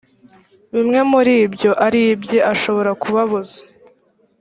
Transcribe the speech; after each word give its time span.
bimwe 0.73 0.99
muri 1.11 1.33
byo 1.53 1.71
ari 1.85 2.01
ibye 2.13 2.39
ashobora 2.53 2.91
kubabuza 3.01 3.57